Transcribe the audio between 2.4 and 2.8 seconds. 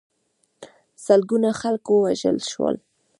شول.